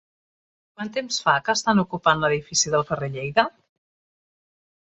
Quant 0.77 0.89
temps 0.95 1.19
fa 1.25 1.35
que 1.49 1.55
estan 1.59 1.83
ocupant 1.83 2.25
l'edifici 2.25 2.73
del 2.77 2.87
carrer 2.89 3.13
Lleida? 3.19 3.49